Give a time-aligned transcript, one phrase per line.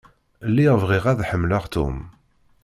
[0.49, 1.97] Lliɣ bɣiɣ ad ḥemmleɣ Tom.